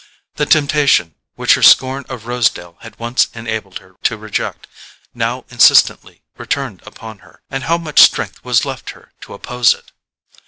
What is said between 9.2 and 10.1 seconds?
to oppose it?